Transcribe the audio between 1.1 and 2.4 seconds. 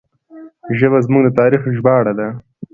د تاریخ ژباړه ده.